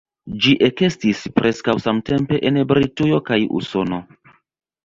Ĝi 0.43 0.53
ekestis 0.67 1.19
preskaŭ 1.35 1.75
samtempe 1.83 2.39
en 2.51 2.57
Britujo 2.73 3.23
kaj 3.29 3.41
Usono. 3.63 4.01